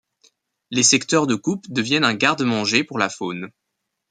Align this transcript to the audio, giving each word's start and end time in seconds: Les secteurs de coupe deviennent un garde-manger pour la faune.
Les 0.71 0.81
secteurs 0.81 1.27
de 1.27 1.35
coupe 1.35 1.69
deviennent 1.69 2.05
un 2.05 2.15
garde-manger 2.15 2.83
pour 2.83 2.97
la 2.97 3.07
faune. 3.07 3.51